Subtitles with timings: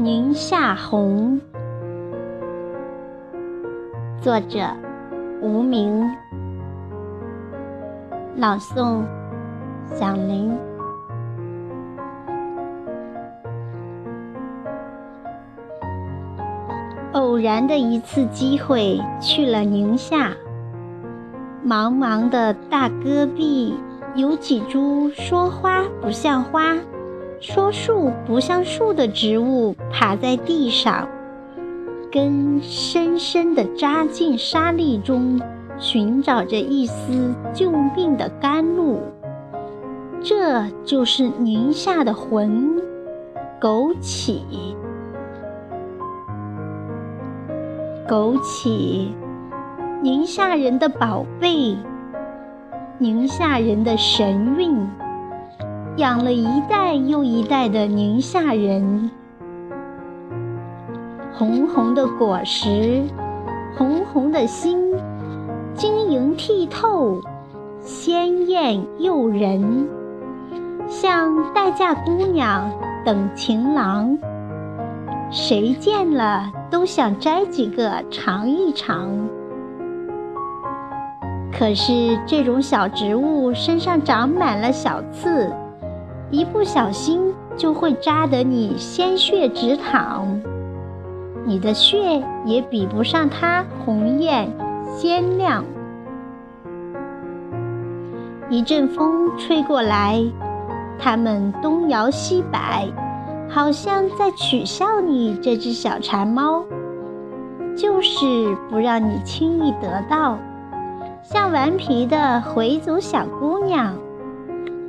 [0.00, 1.40] 宁夏红，
[4.20, 4.60] 作者
[5.42, 6.08] 无名，
[8.36, 9.02] 朗诵
[9.92, 10.56] 响铃。
[17.10, 20.30] 偶然的一次机会，去了宁夏。
[21.66, 23.74] 茫茫的大戈壁，
[24.14, 26.76] 有几株说花不像花。
[27.40, 31.08] 说树不像树的植物爬在地上，
[32.10, 35.40] 根深深地扎进沙砾中，
[35.78, 39.00] 寻找着一丝救命的甘露。
[40.20, 42.82] 这就是宁夏的魂——
[43.62, 44.40] 枸杞。
[48.08, 49.12] 枸杞，
[50.02, 51.76] 宁夏人的宝贝，
[52.98, 54.76] 宁夏人的神韵。
[55.98, 59.10] 养了一代又一代的宁夏人，
[61.32, 63.02] 红红的果实，
[63.76, 64.94] 红红的心，
[65.74, 67.20] 晶莹剔透，
[67.80, 69.88] 鲜艳诱人，
[70.86, 72.70] 像待嫁姑娘
[73.04, 74.16] 等情郎，
[75.32, 79.08] 谁见了都想摘几个尝一尝。
[81.52, 85.52] 可是这种小植物身上长满了小刺。
[86.30, 90.26] 一不小心就会扎得你鲜血直淌，
[91.46, 94.50] 你的血也比不上它红艳
[94.96, 95.64] 鲜亮。
[98.50, 100.22] 一阵风吹过来，
[100.98, 102.88] 它们东摇西摆，
[103.48, 106.64] 好像在取笑你这只小馋猫，
[107.74, 110.38] 就是不让你轻易得到，
[111.22, 113.94] 像顽皮的回族小姑娘。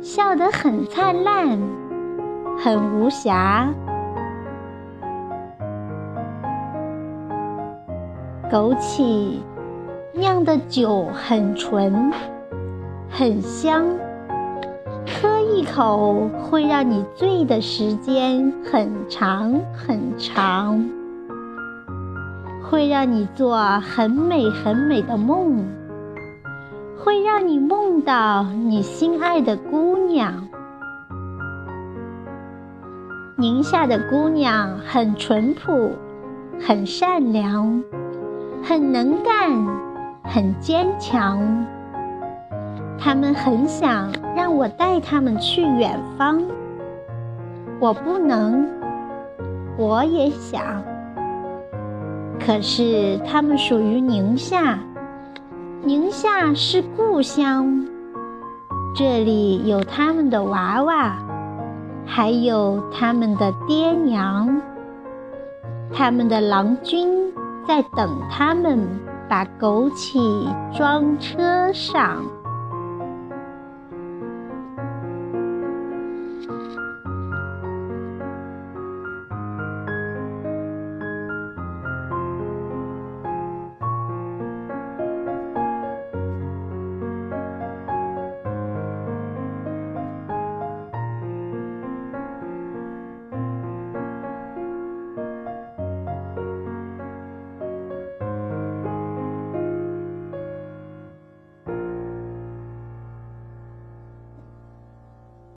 [0.00, 1.58] 笑得很灿烂，
[2.58, 3.68] 很无瑕。
[8.50, 9.40] 枸杞
[10.14, 12.12] 酿的酒很纯，
[13.10, 13.84] 很香，
[15.20, 20.88] 喝一口会让你醉的时间很长很长，
[22.62, 25.64] 会让你做很美很美的梦。
[27.06, 30.48] 会让你梦到你心爱的姑娘。
[33.36, 35.92] 宁夏的姑娘很淳朴，
[36.60, 37.80] 很善良，
[38.60, 39.52] 很能干，
[40.24, 41.64] 很坚强。
[42.98, 46.42] 他们很想让我带他们去远方，
[47.78, 48.66] 我不能，
[49.78, 50.82] 我也想。
[52.44, 54.76] 可是他们属于宁夏。
[55.86, 57.86] 宁夏是故乡，
[58.92, 61.16] 这里有他们的娃娃，
[62.04, 64.60] 还有他们的爹娘，
[65.94, 67.32] 他们的郎君
[67.68, 68.84] 在等他们
[69.28, 72.20] 把枸杞装车上。